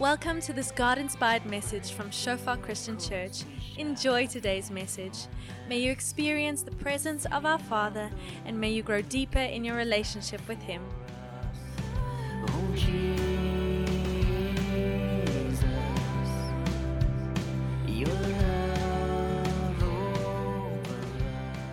[0.00, 3.42] Welcome to this God inspired message from Shofar Christian Church.
[3.76, 5.26] Enjoy today's message.
[5.68, 8.10] May you experience the presence of our Father
[8.46, 10.82] and may you grow deeper in your relationship with Him.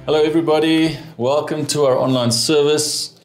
[0.06, 0.98] Hello, everybody.
[1.16, 3.17] Welcome to our online service.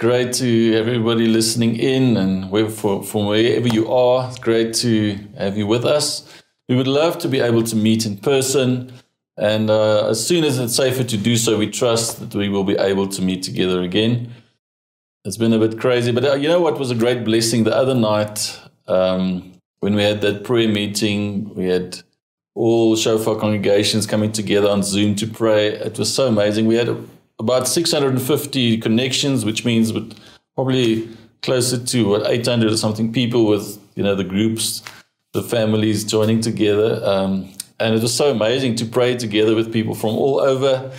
[0.00, 4.30] Great to everybody listening in and where, for, from wherever you are.
[4.30, 6.24] It's great to have you with us.
[6.70, 8.94] We would love to be able to meet in person.
[9.36, 12.64] And uh, as soon as it's safer to do so, we trust that we will
[12.64, 14.32] be able to meet together again.
[15.26, 17.76] It's been a bit crazy, but uh, you know what was a great blessing the
[17.76, 21.54] other night um, when we had that prayer meeting?
[21.54, 22.00] We had
[22.54, 25.74] all Shofar congregations coming together on Zoom to pray.
[25.74, 26.64] It was so amazing.
[26.64, 26.88] We had
[27.40, 30.16] about 650 connections, which means with
[30.54, 31.08] probably
[31.42, 34.82] closer to what 800 or something people with you know the groups,
[35.32, 39.94] the families joining together, um, and it was so amazing to pray together with people
[39.94, 40.92] from all over.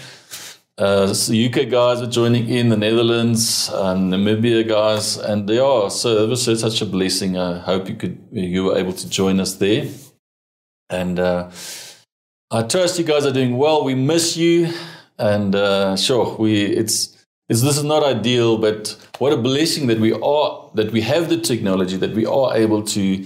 [0.77, 5.91] Uh, so UK guys are joining in, the Netherlands, and Namibia guys, and they are.
[5.91, 7.37] So it was such a blessing.
[7.37, 9.87] I hope you could you were able to join us there.
[10.89, 11.51] And uh,
[12.49, 13.83] I trust you guys are doing well.
[13.83, 14.73] We miss you,
[15.21, 17.15] and uh, sure, we it's,
[17.47, 21.29] it's this is not ideal, but what a blessing that we are that we have
[21.29, 23.25] the technology that we are able to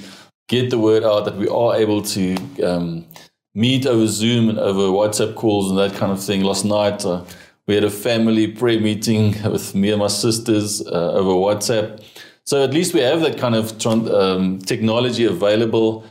[0.50, 3.06] get the word out, that we are able to um,
[3.54, 6.44] meet over Zoom and over WhatsApp calls and that kind of thing.
[6.44, 7.24] Last night uh,
[7.68, 12.04] we had a family prayer meeting with me and my sisters uh, over WhatsApp.
[12.46, 16.06] So at least we have that kind of um, technology available.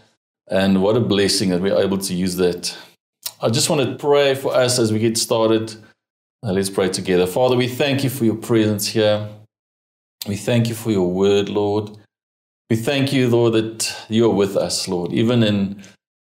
[0.49, 2.77] And what a blessing that we're able to use that.
[3.45, 5.75] I just want to pray for us as we get started.
[6.43, 7.27] Let's pray together.
[7.27, 9.29] Father, we thank you for your presence here.
[10.27, 11.91] We thank you for your word, Lord.
[12.71, 15.83] We thank you, Lord, that you are with us, Lord, even in,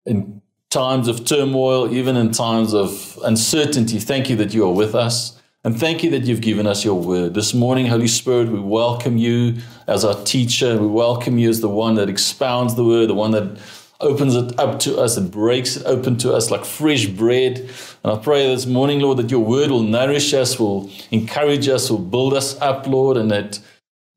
[0.07, 0.41] in
[0.71, 3.99] times of turmoil, even in times of uncertainty.
[3.99, 5.39] Thank you that you are with us.
[5.63, 7.35] And thank you that you've given us your word.
[7.35, 10.79] This morning, Holy Spirit, we welcome you as our teacher.
[10.79, 13.59] We welcome you as the one that expounds the word, the one that
[14.03, 17.59] opens it up to us and breaks it open to us like fresh bread.
[18.03, 21.89] And I pray this morning, Lord, that your word will nourish us, will encourage us,
[21.89, 23.59] will build us up, Lord, and that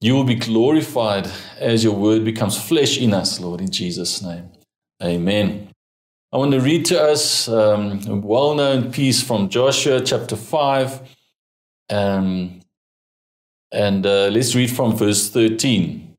[0.00, 4.50] you will be glorified as your word becomes flesh in us, Lord, in Jesus' name.
[5.02, 5.70] Amen.
[6.32, 11.00] I want to read to us um, a well known piece from Joshua chapter 5.
[11.88, 12.60] Um,
[13.72, 16.05] and uh, let's read from verse 13.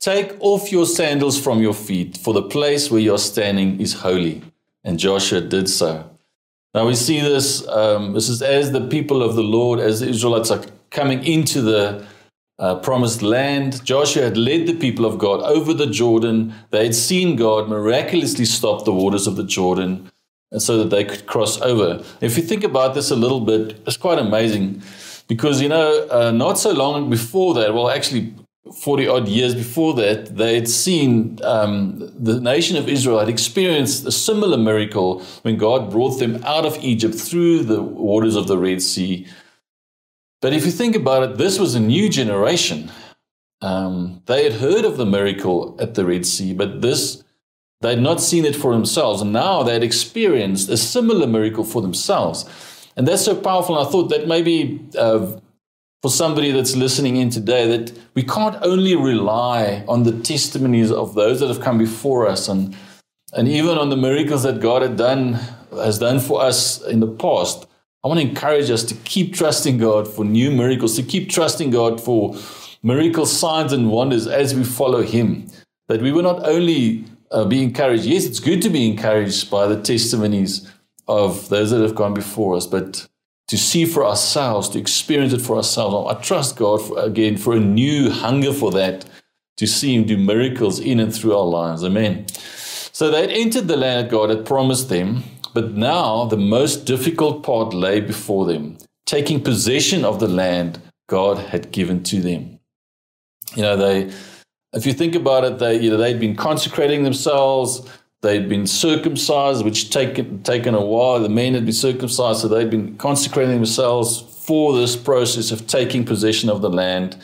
[0.00, 4.42] Take off your sandals from your feet, for the place where you're standing is holy.
[4.84, 6.08] And Joshua did so.
[6.72, 7.66] Now we see this.
[7.66, 11.60] Um, this is as the people of the Lord, as the Israelites are coming into
[11.60, 12.06] the
[12.58, 13.84] uh, promised land.
[13.84, 16.54] Joshua had led the people of God over the Jordan.
[16.70, 20.10] They had seen God miraculously stop the waters of the Jordan
[20.56, 22.04] so that they could cross over.
[22.20, 24.82] If you think about this a little bit, it's quite amazing
[25.26, 28.34] because, you know, uh, not so long before that, well, actually,
[28.72, 34.06] 40 odd years before that, they had seen um, the nation of Israel had experienced
[34.06, 38.58] a similar miracle when God brought them out of Egypt through the waters of the
[38.58, 39.26] Red Sea.
[40.40, 42.90] But if you think about it, this was a new generation.
[43.60, 47.24] Um, they had heard of the miracle at the Red Sea, but this
[47.80, 49.22] they had not seen it for themselves.
[49.22, 52.44] And now they had experienced a similar miracle for themselves.
[52.96, 53.78] And that's so powerful.
[53.78, 55.38] And I thought that maybe uh,
[56.02, 61.14] for somebody that's listening in today, that we can't only rely on the testimonies of
[61.14, 62.76] those that have come before us and,
[63.32, 65.34] and even on the miracles that God had done,
[65.72, 67.66] has done for us in the past.
[68.04, 71.70] I want to encourage us to keep trusting God for new miracles, to keep trusting
[71.70, 72.36] God for
[72.82, 75.48] miracle signs and wonders as we follow Him.
[75.88, 78.04] That we will not only uh, be encouraged.
[78.04, 80.70] Yes, it's good to be encouraged by the testimonies
[81.08, 83.08] of those that have gone before us, but
[83.48, 86.10] to see for ourselves, to experience it for ourselves.
[86.10, 89.04] I trust God for, again for a new hunger for that,
[89.56, 91.82] to see Him do miracles in and through our lives.
[91.84, 92.26] Amen.
[92.92, 95.24] So they had entered the land God had promised them,
[95.54, 101.38] but now the most difficult part lay before them, taking possession of the land God
[101.38, 102.60] had given to them.
[103.56, 104.12] You know, they
[104.74, 107.88] if you think about it, they, you know, they'd been consecrating themselves.
[108.20, 111.20] They'd been circumcised, which taken taken a while.
[111.20, 116.04] The men had been circumcised, so they'd been consecrating themselves for this process of taking
[116.04, 117.16] possession of the land.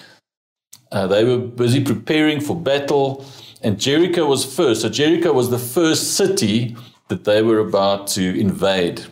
[0.92, 3.26] Uh, they were busy preparing for battle,
[3.62, 4.82] and Jericho was first.
[4.82, 6.76] So Jericho was the first city
[7.08, 9.04] that they were about to invade,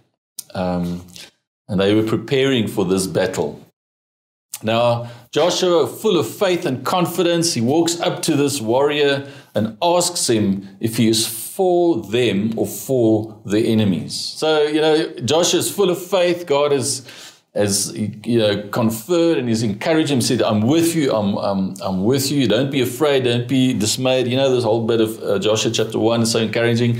[0.54, 1.04] um,
[1.68, 3.58] and they were preparing for this battle.
[4.62, 10.28] Now, Joshua, full of faith and confidence, he walks up to this warrior and asks
[10.28, 14.14] him if he is for them or for the enemies.
[14.14, 16.46] So, you know, Joshua is full of faith.
[16.46, 17.06] God has,
[17.54, 22.04] has you know, conferred and he's encouraged him, said, I'm with you, I'm, I'm, I'm
[22.04, 22.48] with you.
[22.48, 24.26] Don't be afraid, don't be dismayed.
[24.26, 26.98] You know, this whole bit of uh, Joshua chapter 1 is so encouraging.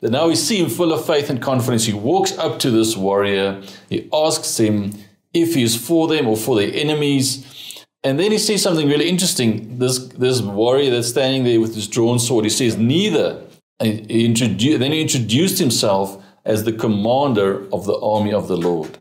[0.00, 1.84] But now we see him full of faith and confidence.
[1.84, 4.92] He walks up to this warrior, he asks him,
[5.32, 7.75] if he is for them or for their enemies.
[8.06, 9.80] And then he says something really interesting.
[9.80, 13.42] This, this warrior that's standing there with his drawn sword, he says, Neither.
[13.82, 14.32] He
[14.76, 18.98] then he introduced himself as the commander of the army of the Lord.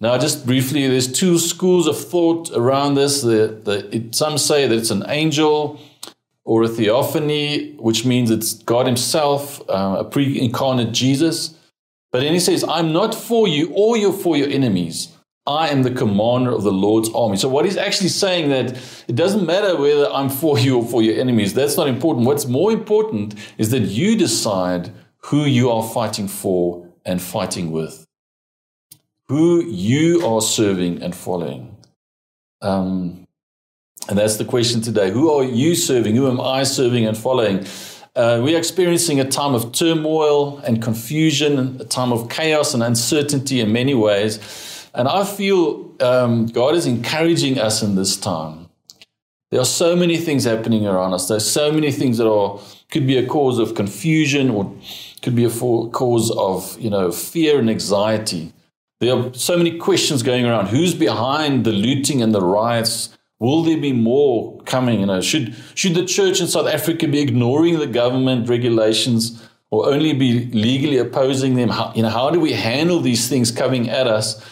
[0.00, 3.20] Now, just briefly, there's two schools of thought around this.
[3.20, 5.80] The, the, it, some say that it's an angel
[6.44, 11.58] or a theophany, which means it's God Himself, uh, a pre incarnate Jesus.
[12.12, 15.13] But then he says, I'm not for you or you're for your enemies.
[15.46, 17.36] I am the commander of the Lord's army.
[17.36, 21.02] So, what he's actually saying that it doesn't matter whether I'm for you or for
[21.02, 21.52] your enemies.
[21.52, 22.26] That's not important.
[22.26, 28.06] What's more important is that you decide who you are fighting for and fighting with,
[29.28, 31.76] who you are serving and following.
[32.62, 33.26] Um,
[34.08, 35.10] and that's the question today.
[35.10, 36.16] Who are you serving?
[36.16, 37.66] Who am I serving and following?
[38.16, 43.60] Uh, we're experiencing a time of turmoil and confusion, a time of chaos and uncertainty
[43.60, 44.38] in many ways.
[44.94, 48.68] And I feel um, God is encouraging us in this time.
[49.50, 51.28] There are so many things happening around us.
[51.28, 52.60] There's so many things that are
[52.90, 54.72] could be a cause of confusion or
[55.22, 58.52] could be a cause of you know fear and anxiety.
[59.00, 60.68] There are so many questions going around.
[60.68, 63.16] Who's behind the looting and the riots?
[63.40, 65.00] Will there be more coming?
[65.00, 69.86] You know, should should the church in South Africa be ignoring the government regulations or
[69.86, 71.68] only be legally opposing them?
[71.68, 74.44] How, you know, how do we handle these things coming at us?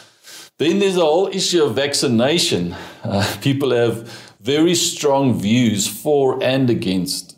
[0.59, 2.75] Then there's the whole issue of vaccination.
[3.03, 4.09] Uh, people have
[4.41, 7.37] very strong views for and against.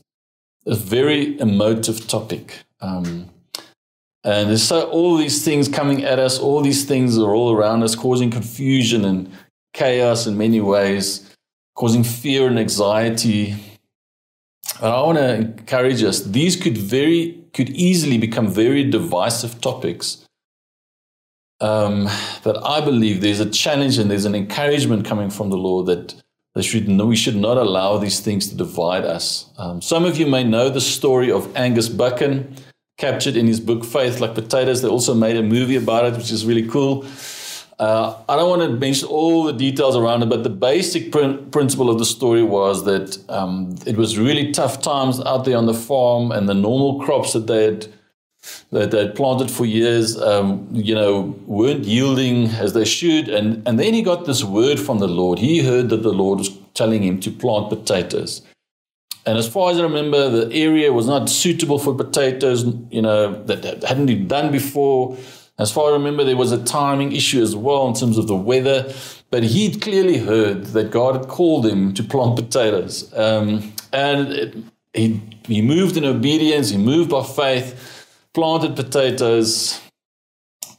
[0.67, 2.65] A very emotive topic.
[2.81, 3.31] Um,
[4.25, 7.83] and there's so all these things coming at us, all these things are all around
[7.83, 9.31] us, causing confusion and
[9.75, 11.31] chaos in many ways,
[11.75, 13.51] causing fear and anxiety.
[14.81, 20.24] And I want to encourage us, these could very could easily become very divisive topics
[21.65, 22.05] um,
[22.47, 26.15] that I believe there's a challenge and there's an encouragement coming from the Lord that
[26.63, 29.47] should, we should not allow these things to divide us.
[29.57, 32.55] Um, some of you may know the story of Angus Buchan,
[32.97, 34.83] captured in his book Faith Like Potatoes.
[34.83, 37.05] They also made a movie about it, which is really cool.
[37.79, 41.39] Uh, I don't want to mention all the details around it, but the basic pr-
[41.51, 45.67] principle of the story was that um, it was really tough times out there on
[45.67, 47.89] the farm, and the normal crops that they had
[48.71, 53.29] that they'd planted for years, um, you know, weren't yielding as they should.
[53.29, 55.39] And, and then he got this word from the Lord.
[55.39, 58.43] He heard that the Lord was telling him to plant potatoes.
[59.27, 63.43] And as far as I remember, the area was not suitable for potatoes, you know,
[63.45, 65.17] that hadn't been done before.
[65.59, 68.27] As far as I remember, there was a timing issue as well in terms of
[68.27, 68.93] the weather.
[69.31, 73.13] But he'd clearly heard that God had called him to plant potatoes.
[73.15, 74.57] Um, and it,
[74.93, 77.94] he, he moved in obedience, he moved by faith
[78.35, 79.81] planted potatoes,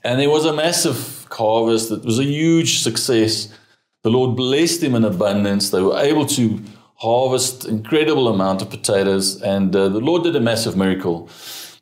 [0.04, 1.90] and there was a massive harvest.
[1.90, 3.50] that was a huge success.
[4.04, 5.72] The Lord blessed them in abundance.
[5.72, 6.62] They were able to
[6.98, 11.30] harvest incredible amount of potatoes, and uh, the Lord did a massive miracle.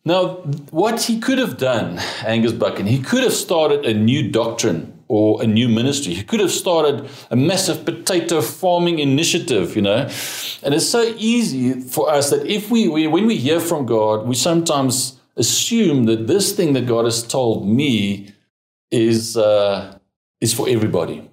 [0.06, 0.36] Now,
[0.72, 5.42] what he could have done, Angus Buchan, he could have started a new doctrine or
[5.42, 6.14] a new ministry.
[6.14, 10.10] He could have started a massive potato farming initiative, you know.
[10.62, 14.28] And it's so easy for us that if we, we when we hear from God,
[14.28, 18.34] we sometimes assume that this thing that God has told me
[18.92, 19.98] is, uh,
[20.42, 21.30] is for everybody.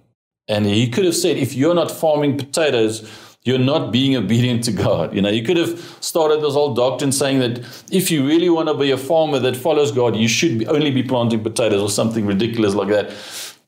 [0.49, 3.09] And he could have said, if you're not farming potatoes,
[3.45, 5.14] you're not being obedient to God.
[5.14, 7.59] You know, you could have started this whole doctrine saying that
[7.90, 10.90] if you really want to be a farmer that follows God, you should be, only
[10.90, 13.11] be planting potatoes or something ridiculous like that.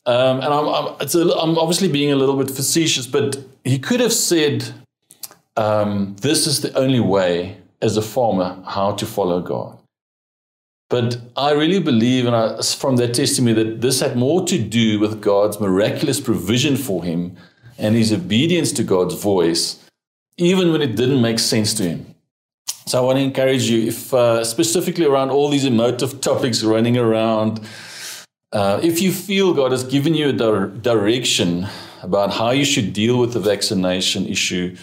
[0.05, 4.01] Um, and I'm, I'm, a, I'm, obviously being a little bit facetious, but he could
[4.01, 4.65] have said,
[5.57, 9.79] um, This is the only way as a farmer how to follow God.
[10.93, 15.01] But I really believe, and I, from that testimony, that this had more to do
[15.01, 17.35] with God's miraculous provision for him
[17.79, 19.83] and his obedience to God's voice,
[20.37, 22.15] even when it didn't make sense to him.
[22.85, 26.99] So I want to encourage you, if uh, specifically around all these emotive topics running
[26.99, 27.61] around,
[28.53, 31.69] uh, if you feel God has given you a dir- direction
[32.03, 34.77] about how you should deal with the vaccination issue,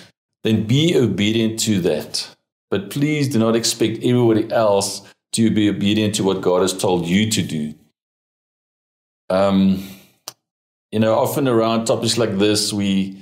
[0.43, 2.35] then be obedient to that.
[2.71, 7.05] But please do not expect everybody else to be obedient to what God has told
[7.05, 7.75] you to do.
[9.29, 9.87] Um,
[10.91, 13.19] you know, often around topics like this, we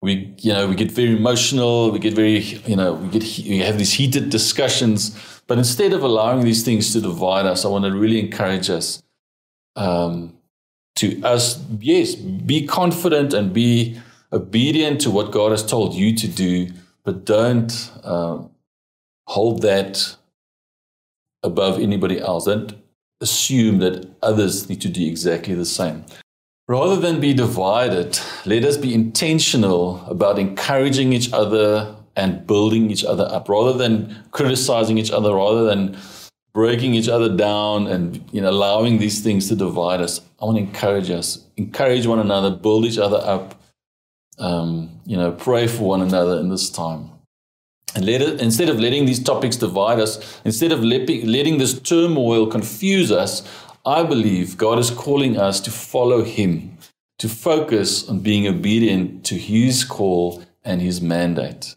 [0.00, 3.58] we you know we get very emotional we get very you know we get we
[3.58, 7.84] have these heated discussions but instead of allowing these things to divide us i want
[7.84, 9.02] to really encourage us
[9.76, 10.36] um,
[10.94, 13.98] to us yes be confident and be
[14.32, 16.68] obedient to what god has told you to do
[17.02, 18.38] but don't uh,
[19.26, 20.16] hold that
[21.42, 22.74] above anybody else don't
[23.20, 26.04] assume that others need to do exactly the same
[26.68, 33.06] Rather than be divided, let us be intentional about encouraging each other and building each
[33.06, 35.96] other up rather than criticizing each other, rather than
[36.52, 40.20] breaking each other down and you know, allowing these things to divide us.
[40.42, 43.54] I want to encourage us, encourage one another, build each other up,
[44.38, 47.10] um, you know, pray for one another in this time.
[47.96, 53.10] Let it, instead of letting these topics divide us, instead of letting this turmoil confuse
[53.10, 53.48] us,
[53.84, 56.76] I believe God is calling us to follow Him,
[57.18, 61.76] to focus on being obedient to His call and His mandate.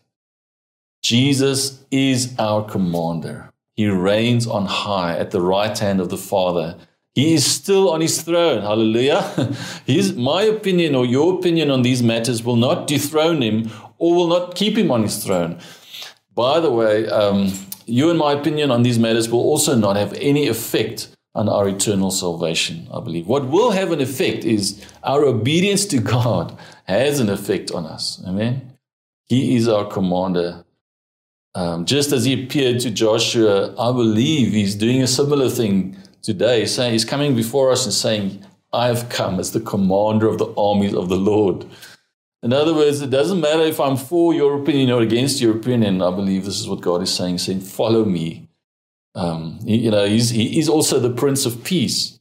[1.02, 3.52] Jesus is our commander.
[3.76, 6.78] He reigns on high at the right hand of the Father.
[7.14, 8.62] He is still on his throne.
[8.62, 9.22] Hallelujah.
[9.86, 14.28] His, my opinion or your opinion on these matters will not dethrone him or will
[14.28, 15.60] not keep him on his throne.
[16.34, 17.52] By the way, um,
[17.86, 21.68] you and my opinion on these matters will also not have any effect on our
[21.68, 23.28] eternal salvation, I believe.
[23.28, 28.22] What will have an effect is our obedience to God has an effect on us.
[28.28, 28.78] Amen.
[29.28, 30.66] He is our commander.
[31.56, 36.66] Um, just as he appeared to Joshua, I believe he's doing a similar thing today,
[36.66, 40.54] saying he's coming before us and saying, I have come as the commander of the
[40.56, 41.66] armies of the Lord.
[42.44, 46.02] In other words, it doesn't matter if I'm for your opinion or against your opinion.
[46.02, 48.50] I believe this is what God is saying, saying, follow me.
[49.14, 52.20] Um, you know, he's, he's also the Prince of Peace.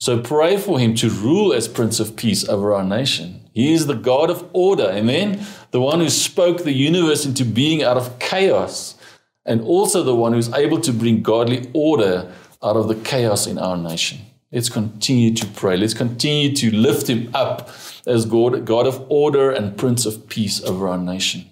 [0.00, 3.48] So pray for him to rule as Prince of Peace over our nation.
[3.52, 4.90] He is the God of order.
[4.90, 5.44] Amen.
[5.72, 8.94] The one who spoke the universe into being out of chaos,
[9.44, 13.58] and also the one who's able to bring godly order out of the chaos in
[13.58, 14.18] our nation.
[14.50, 15.76] Let's continue to pray.
[15.76, 17.68] Let's continue to lift him up
[18.06, 21.50] as God, God of order and Prince of Peace over our nation.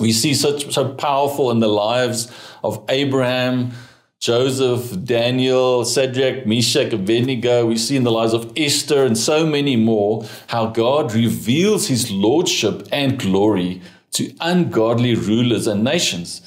[0.00, 2.32] We see such so powerful in the lives
[2.64, 3.72] of Abraham,
[4.20, 7.66] Joseph, Daniel, Shadrach, Meshach, Abednego.
[7.66, 12.10] We see in the lives of Esther and so many more how God reveals his
[12.10, 16.40] lordship and glory to ungodly rulers and nations.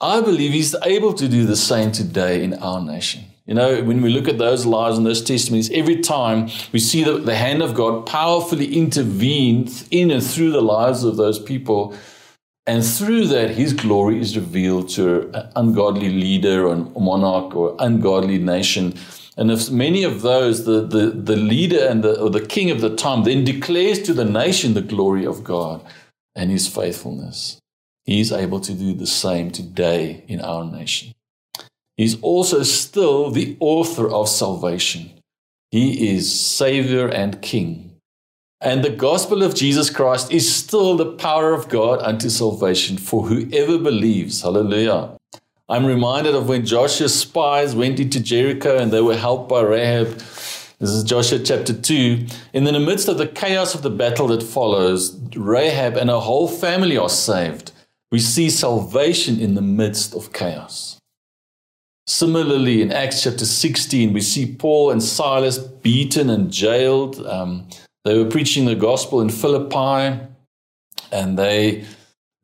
[0.00, 3.24] I believe he's able to do the same today in our nation.
[3.46, 7.04] You know, when we look at those lives and those testimonies, every time we see
[7.04, 11.96] the, the hand of God powerfully intervene in and through the lives of those people
[12.66, 18.38] and through that, his glory is revealed to an ungodly leader or monarch or ungodly
[18.38, 18.94] nation.
[19.36, 22.80] And if many of those, the, the, the leader and the, or the king of
[22.80, 25.84] the time then declares to the nation the glory of God
[26.34, 27.60] and his faithfulness,
[28.04, 31.12] he's able to do the same today in our nation.
[31.96, 35.12] He's also still the author of salvation.
[35.70, 37.92] He is Savior and King.
[38.60, 43.26] And the gospel of Jesus Christ is still the power of God unto salvation for
[43.26, 44.42] whoever believes.
[44.42, 45.16] Hallelujah.
[45.68, 50.08] I'm reminded of when Joshua's spies went into Jericho and they were helped by Rahab.
[50.78, 52.26] This is Joshua chapter 2.
[52.54, 56.20] And in the midst of the chaos of the battle that follows, Rahab and her
[56.20, 57.72] whole family are saved.
[58.12, 60.95] We see salvation in the midst of chaos.
[62.08, 67.26] Similarly, in Acts chapter 16, we see Paul and Silas beaten and jailed.
[67.26, 67.68] Um,
[68.04, 70.20] they were preaching the gospel in Philippi,
[71.10, 71.84] and they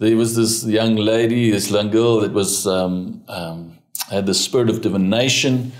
[0.00, 3.78] there was this young lady, this young girl that was um, um,
[4.10, 5.70] had the spirit of divination,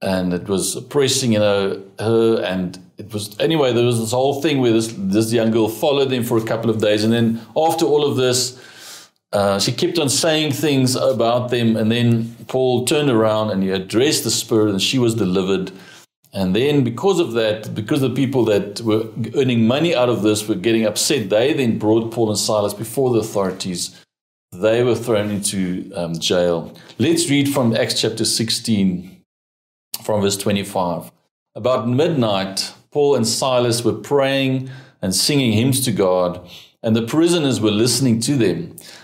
[0.00, 2.40] and it was oppressing, you know, her.
[2.44, 3.72] And it was anyway.
[3.72, 6.70] There was this whole thing where this this young girl followed them for a couple
[6.70, 8.56] of days, and then after all of this.
[9.34, 13.70] Uh, she kept on saying things about them, and then Paul turned around and he
[13.70, 15.72] addressed the spirit, and she was delivered.
[16.32, 20.46] And then, because of that, because the people that were earning money out of this
[20.48, 24.00] were getting upset, they then brought Paul and Silas before the authorities.
[24.52, 26.72] They were thrown into um, jail.
[26.98, 29.20] Let's read from Acts chapter 16,
[30.04, 31.10] from verse 25.
[31.56, 34.70] About midnight, Paul and Silas were praying
[35.02, 36.48] and singing hymns to God,
[36.84, 38.76] and the prisoners were listening to them.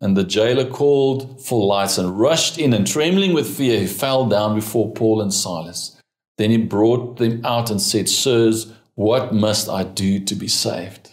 [0.00, 4.26] And the jailer called for lights and rushed in, and trembling with fear, he fell
[4.26, 5.96] down before Paul and Silas.
[6.38, 11.10] Then he brought them out and said, Sirs, what must I do to be saved?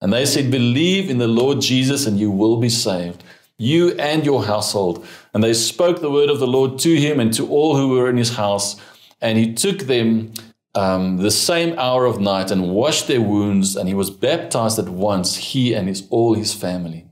[0.00, 3.22] And they said, Believe in the Lord Jesus, and you will be saved,
[3.56, 5.06] you and your household.
[5.32, 8.10] And they spoke the word of the Lord to him and to all who were
[8.10, 8.76] in his house.
[9.20, 10.32] And he took them
[10.74, 14.88] um, the same hour of night and washed their wounds, and he was baptized at
[14.88, 17.06] once, he and his, all his family.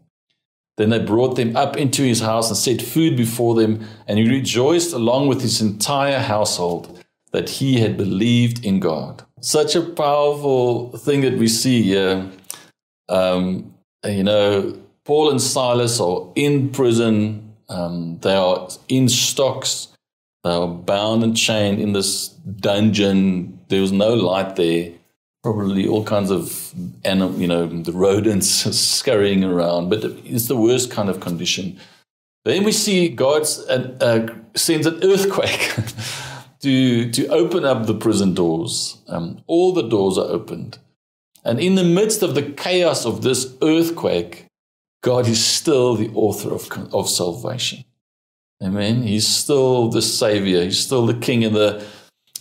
[0.80, 4.26] Then they brought them up into his house and set food before them, and he
[4.26, 9.22] rejoiced along with his entire household that he had believed in God.
[9.42, 12.26] Such a powerful thing that we see here.
[13.10, 13.74] Um,
[14.06, 19.88] you know, Paul and Silas are in prison, um, they are in stocks,
[20.44, 23.60] they are bound and chained in this dungeon.
[23.68, 24.92] There was no light there.
[25.42, 30.90] Probably all kinds of, anim- you know, the rodents scurrying around, but it's the worst
[30.90, 31.78] kind of condition.
[32.44, 35.74] Then we see God uh, uh, sends an earthquake
[36.60, 38.98] to, to open up the prison doors.
[39.08, 40.78] Um, all the doors are opened.
[41.44, 44.46] And in the midst of the chaos of this earthquake,
[45.02, 47.84] God is still the author of, of salvation.
[48.62, 49.02] Amen.
[49.02, 50.64] He's still the Savior.
[50.64, 51.84] He's still the King and the.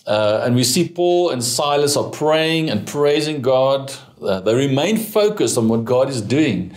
[0.05, 3.93] Uh, and we see Paul and Silas are praying and praising God.
[4.21, 6.73] Uh, they remain focused on what God is doing.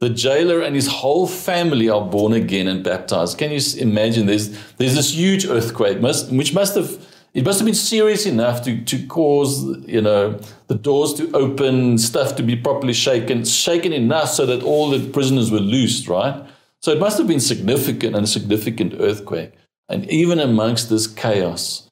[0.00, 3.38] The jailer and his whole family are born again and baptized.
[3.38, 4.26] Can you imagine?
[4.26, 6.98] There's there's this huge earthquake, must, which must have
[7.32, 11.96] it must have been serious enough to to cause you know the doors to open,
[11.96, 16.46] stuff to be properly shaken, shaken enough so that all the prisoners were loosed, right?
[16.80, 19.52] So it must have been significant and a significant earthquake.
[19.88, 21.85] And even amongst this chaos,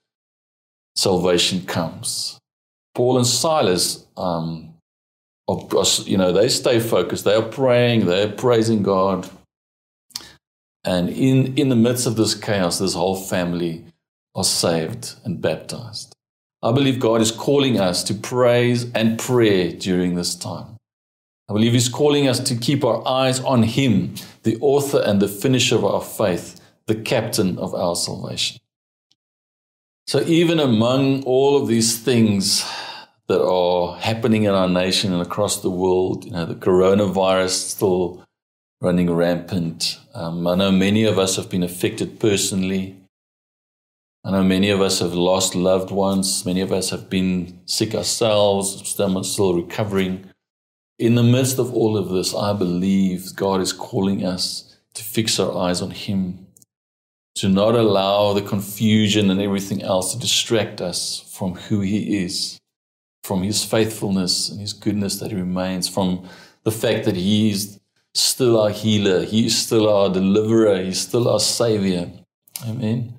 [0.96, 2.38] salvation comes.
[2.94, 4.74] Paul and Silas, um,
[5.48, 7.24] you know, they stay focused.
[7.24, 8.06] They are praying.
[8.06, 9.28] They are praising God.
[10.84, 13.84] And in, in the midst of this chaos, this whole family
[14.34, 16.14] are saved and baptized.
[16.62, 20.76] I believe God is calling us to praise and pray during this time.
[21.48, 25.28] I believe He's calling us to keep our eyes on Him, the author and the
[25.28, 28.60] finisher of our faith, the captain of our salvation.
[30.06, 32.64] So, even among all of these things
[33.26, 38.24] that are happening in our nation and across the world, you know, the coronavirus still
[38.82, 39.98] running rampant.
[40.14, 42.96] Um, I know many of us have been affected personally.
[44.24, 46.44] I know many of us have lost loved ones.
[46.44, 50.30] Many of us have been sick ourselves, still recovering.
[50.98, 55.40] In the midst of all of this, I believe God is calling us to fix
[55.40, 56.43] our eyes on Him,
[57.36, 62.58] to not allow the confusion and everything else to distract us from who He is,
[63.22, 66.28] from His faithfulness and His goodness that remains, from
[66.62, 67.80] the fact that He is
[68.14, 72.10] still our healer, He is still our deliverer, He is still our Savior.
[72.66, 73.14] Amen.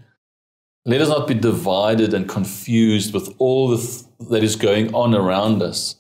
[0.86, 5.62] Let us not be divided and confused with all th- that is going on around
[5.62, 5.96] us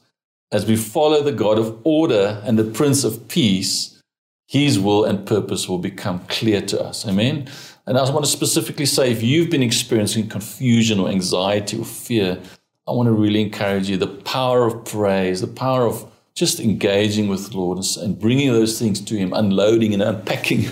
[0.51, 4.01] as we follow the God of order and the Prince of Peace,
[4.47, 7.05] his will and purpose will become clear to us.
[7.05, 7.49] Amen.
[7.87, 12.39] And I want to specifically say if you've been experiencing confusion or anxiety or fear,
[12.87, 17.27] I want to really encourage you the power of praise, the power of just engaging
[17.27, 20.65] with the Lord and bringing those things to Him, unloading and unpacking,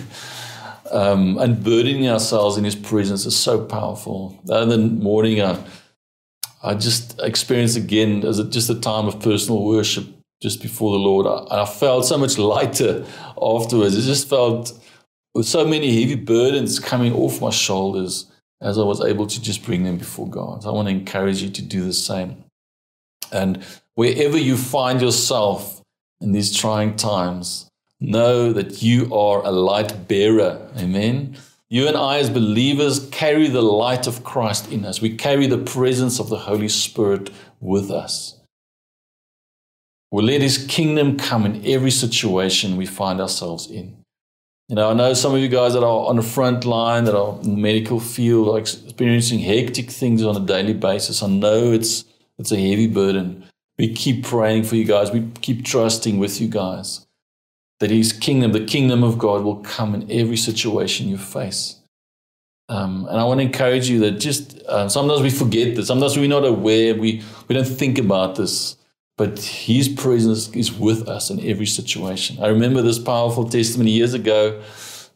[0.92, 4.40] um, unburdening ourselves in His presence is so powerful.
[4.46, 5.64] The other morning, I
[6.64, 10.06] I just experienced again as a, just a time of personal worship
[10.42, 11.28] just before the Lord.
[11.28, 13.06] I, I felt so much lighter
[13.40, 13.98] afterwards.
[13.98, 14.72] It just felt
[15.34, 19.66] with so many heavy burdens coming off my shoulders as I was able to just
[19.66, 20.64] bring them before God.
[20.64, 22.44] So I want to encourage you to do the same.
[23.32, 23.64] And
[23.96, 25.82] wherever you find yourself
[26.22, 27.70] in these trying times,
[28.00, 30.70] know that you are a light bearer.
[30.78, 31.36] Amen.
[31.70, 35.02] You and I, as believers, carry the light of Christ in us.
[35.02, 38.40] We carry the presence of the Holy Spirit with us.
[40.12, 44.03] We'll let His kingdom come in every situation we find ourselves in.
[44.70, 47.16] You know, I know some of you guys that are on the front line, that
[47.16, 51.22] are in the medical field, are experiencing hectic things on a daily basis.
[51.22, 52.06] I know it's
[52.40, 53.46] it's a heavy burden.
[53.78, 55.12] We keep praying for you guys.
[55.12, 57.06] We keep trusting with you guys
[57.80, 61.80] that His kingdom, the kingdom of God, will come in every situation you face.
[62.70, 65.88] Um, and I want to encourage you that just uh, sometimes we forget this.
[65.88, 66.96] Sometimes we're not aware.
[66.96, 68.78] We we don't think about this.
[69.18, 72.44] But His presence is with us in every situation.
[72.44, 74.62] I remember this powerful testimony years ago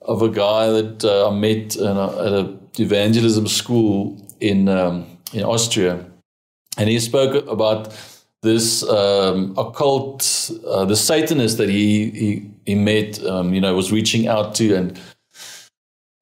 [0.02, 1.90] of a guy that uh, I met a,
[2.26, 6.06] at an evangelism school in um, in Austria,
[6.78, 7.94] and he spoke about
[8.44, 13.92] this um, occult, uh, the Satanist that he he, he met, um, you know, was
[13.92, 15.00] reaching out to, and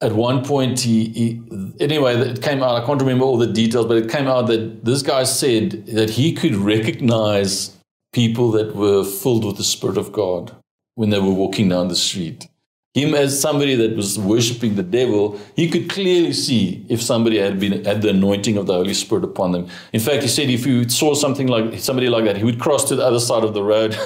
[0.06, 1.42] at one point he, he
[1.80, 2.82] anyway it came out.
[2.82, 6.12] I can't remember all the details, but it came out that this guy said that
[6.12, 7.76] he could recognize
[8.14, 10.56] people that were filled with the Spirit of God
[10.94, 12.48] when they were walking down the street
[12.96, 17.60] him as somebody that was worshiping the devil, he could clearly see if somebody had
[17.60, 19.68] been had the anointing of the Holy Spirit upon them.
[19.92, 22.86] In fact, he said if he saw something like somebody like that, he would cross
[22.86, 23.98] to the other side of the road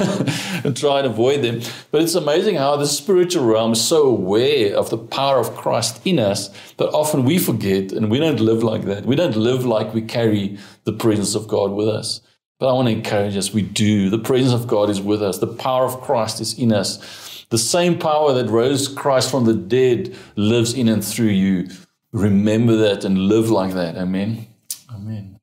[0.64, 1.62] and try and avoid them.
[1.92, 6.02] But it's amazing how the spiritual realm is so aware of the power of Christ
[6.04, 9.06] in us that often we forget and we don't live like that.
[9.06, 12.22] We don't live like we carry the presence of God with us.
[12.58, 14.10] But I want to encourage us, we do.
[14.10, 15.38] The presence of God is with us.
[15.38, 17.29] The power of Christ is in us.
[17.50, 21.70] The same power that rose Christ from the dead lives in and through you.
[22.12, 23.96] Remember that and live like that.
[23.96, 24.48] Amen.
[24.94, 25.40] Amen.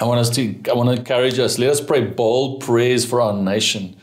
[0.00, 1.58] I want us to I want to encourage us.
[1.58, 3.96] Let us pray bold prayers for our nation.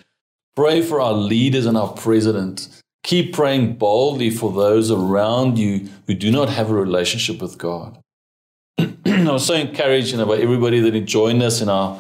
[0.56, 2.68] Pray for our leaders and our president.
[3.04, 7.98] Keep praying boldly for those around you who do not have a relationship with God.
[8.78, 12.00] I was so encouraged you know, by everybody that joined us in our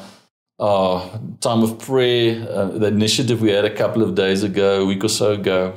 [0.62, 4.86] our time of prayer, uh, the initiative we had a couple of days ago, a
[4.86, 5.74] week or so ago.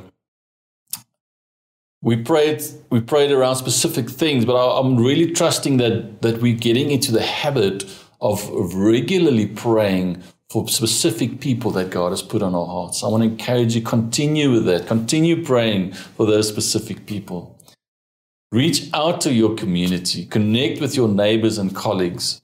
[2.01, 6.55] We prayed, we prayed around specific things, but I, I'm really trusting that, that we're
[6.55, 7.83] getting into the habit
[8.21, 10.21] of regularly praying
[10.51, 13.03] for specific people that God has put on our hearts.
[13.03, 14.85] I want to encourage you, continue with that.
[14.85, 17.57] Continue praying for those specific people.
[18.51, 22.43] Reach out to your community, connect with your neighbors and colleagues.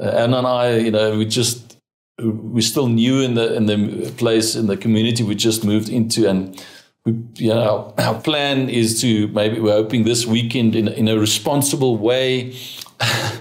[0.00, 1.73] Uh, Anna and I, you know, we just
[2.18, 6.28] we're still new in the in the place in the community we just moved into,
[6.28, 6.64] and
[7.04, 11.18] we, you know, our, plan is to maybe we're hoping this weekend in in a
[11.18, 12.56] responsible way.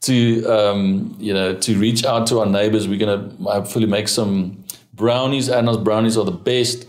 [0.00, 4.08] to um, you know to reach out to our neighbors, we're going to hopefully make
[4.08, 5.48] some brownies.
[5.48, 6.86] Anna's brownies are the best,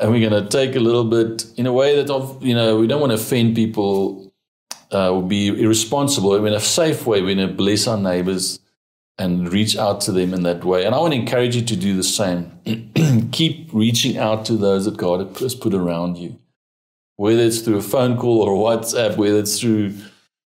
[0.00, 2.78] and we're going to take a little bit in a way that of you know
[2.78, 4.32] we don't want to offend people
[4.92, 6.32] uh, or be irresponsible.
[6.32, 7.22] I mean, a safe way.
[7.22, 8.58] We're going to bless our neighbors
[9.18, 10.84] and reach out to them in that way.
[10.84, 12.52] And I want to encourage you to do the same.
[13.32, 16.38] Keep reaching out to those that God has put around you,
[17.16, 19.94] whether it's through a phone call or WhatsApp, whether it's through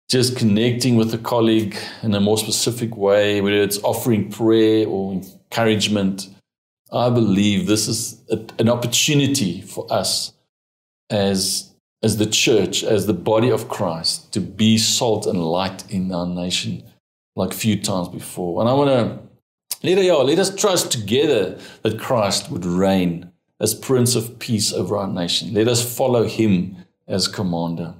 [0.08, 5.12] just connecting with a colleague in a more specific way, whether it's offering prayer or
[5.12, 6.28] encouragement.
[6.92, 10.34] I believe this is a, an opportunity for us
[11.10, 11.72] as,
[12.02, 16.26] as the church, as the body of Christ, to be salt and light in our
[16.26, 16.84] nation
[17.36, 18.60] like a few times before.
[18.60, 19.18] And I want to
[19.82, 25.08] let, let us trust together that Christ would reign as Prince of Peace over our
[25.08, 25.54] nation.
[25.54, 27.94] Let us follow him as commander.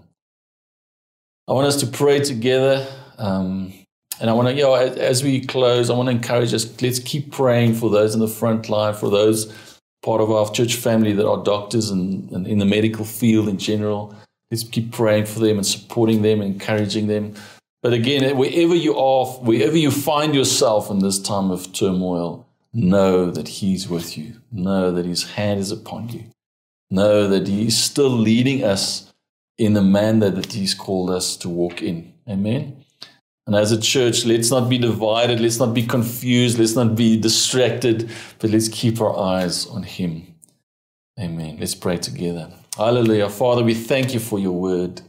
[1.49, 2.87] I want us to pray together.
[3.19, 3.73] Um,
[4.21, 6.99] and I want to, you know, as, we close, I want to encourage us, let's
[6.99, 9.53] keep praying for those in the front line, for those
[10.03, 13.59] part of our church family that are doctors and, and in the medical field in
[13.59, 14.15] general.
[14.51, 17.35] Let's keep praying for them and supporting them, encouraging them.
[17.83, 23.31] But again, wherever you are, wherever you find yourself in this time of turmoil, know
[23.31, 24.41] that He's with you.
[24.53, 26.25] Know that His hand is upon you.
[26.91, 29.13] Know that He is still leading us
[29.59, 32.13] in the manner that He's called us to walk in.
[32.29, 32.85] Amen.
[33.47, 35.41] And as a church, let's not be divided.
[35.41, 36.61] Let's not be confused.
[36.61, 40.37] Let's not be distracted, but let's keep our eyes on Him.
[41.19, 41.57] Amen.
[41.59, 42.53] Let's pray together.
[42.77, 43.29] Hallelujah.
[43.29, 45.03] Father, we thank you for your word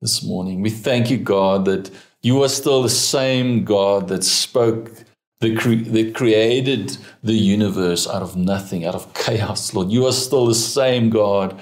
[0.00, 0.62] this morning.
[0.62, 1.90] We thank you, God, that
[2.22, 4.92] you are still the same God that spoke,
[5.40, 9.90] that, cre- that created the universe out of nothing, out of chaos, Lord.
[9.90, 11.58] You are still the same God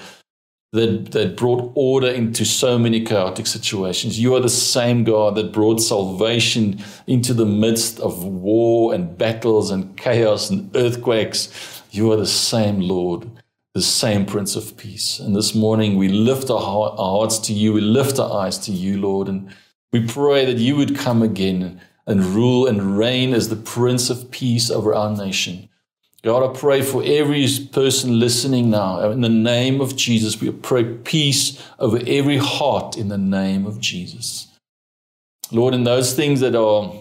[0.71, 4.19] that, that brought order into so many chaotic situations.
[4.19, 9.71] You are the same God that brought salvation into the midst of war and battles
[9.71, 11.83] and chaos and earthquakes.
[11.91, 13.31] You are the same Lord,
[13.73, 15.19] the same Prince of Peace.
[15.19, 18.71] And this morning we lift our, our hearts to you, we lift our eyes to
[18.71, 19.27] you, Lord.
[19.27, 19.49] And
[19.91, 24.31] we pray that you would come again and rule and reign as the Prince of
[24.31, 25.69] Peace over our nation.
[26.21, 29.09] God, I pray for every person listening now.
[29.09, 33.79] In the name of Jesus, we pray peace over every heart in the name of
[33.79, 34.47] Jesus.
[35.51, 36.93] Lord, in those things that are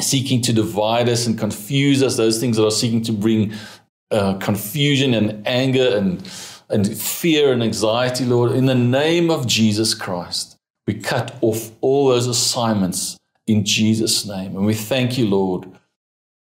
[0.00, 3.52] seeking to divide us and confuse us, those things that are seeking to bring
[4.12, 6.22] uh, confusion and anger and,
[6.70, 12.08] and fear and anxiety, Lord, in the name of Jesus Christ, We cut off all
[12.08, 13.16] those assignments
[13.46, 14.56] in Jesus' name.
[14.56, 15.66] And we thank you, Lord,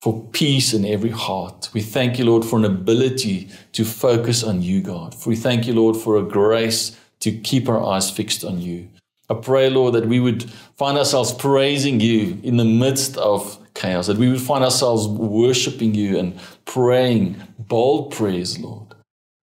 [0.00, 1.70] for peace in every heart.
[1.72, 5.16] We thank you, Lord, for an ability to focus on you, God.
[5.26, 8.88] We thank you, Lord, for a grace to keep our eyes fixed on you.
[9.28, 14.06] I pray, Lord, that we would find ourselves praising you in the midst of chaos,
[14.06, 18.94] that we would find ourselves worshiping you and praying bold prayers, Lord,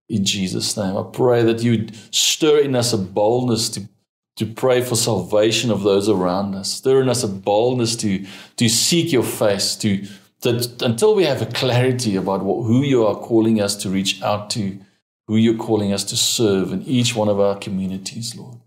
[0.09, 0.97] in Jesus' name.
[0.97, 3.87] I pray that you would stir in us a boldness to,
[4.35, 8.25] to pray for salvation of those around us, stir in us a boldness to,
[8.57, 10.05] to seek your face, to
[10.41, 14.21] that until we have a clarity about what, who you are calling us to reach
[14.21, 14.79] out to,
[15.27, 18.57] who you're calling us to serve in each one of our communities, Lord.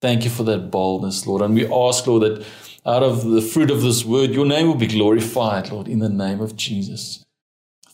[0.00, 1.42] Thank you for that boldness, Lord.
[1.42, 2.46] And we ask, Lord, that
[2.86, 6.08] out of the fruit of this word, your name will be glorified, Lord, in the
[6.08, 7.24] name of Jesus.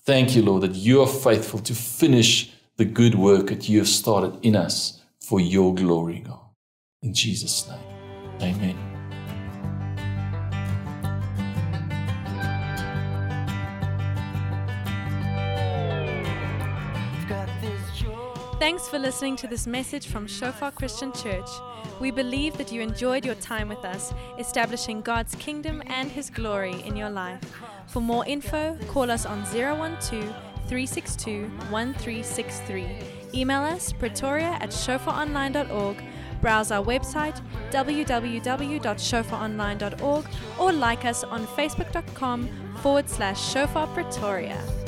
[0.04, 3.88] Thank you, Lord, that you are faithful to finish the good work that you have
[3.88, 6.49] started in us for your glory, God.
[7.02, 7.78] In Jesus' name,
[8.42, 8.90] amen.
[18.58, 21.48] Thanks for listening to this message from Shofar Christian Church.
[21.98, 26.82] We believe that you enjoyed your time with us, establishing God's kingdom and His glory
[26.82, 27.40] in your life.
[27.86, 30.00] For more info, call us on 012
[30.68, 32.86] 362 1363.
[33.32, 35.96] Email us pretoria at shofaronline.org.
[36.40, 40.24] Browse our website www.shofaronline.org
[40.58, 42.48] or like us on facebook.com
[42.82, 44.79] forward slash shofar pretoria.